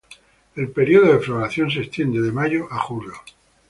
[0.55, 3.13] El período de floración se extiende de mayo a julio.